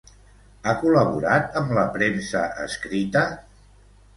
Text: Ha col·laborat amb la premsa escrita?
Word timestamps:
Ha 0.69 0.73
col·laborat 0.83 1.53
amb 1.61 1.75
la 1.81 1.85
premsa 1.99 2.43
escrita? 2.67 3.25